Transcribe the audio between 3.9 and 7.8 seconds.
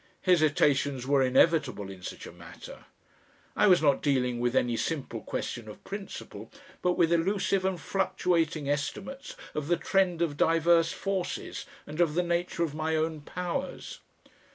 dealing with any simple question of principle, but with elusive and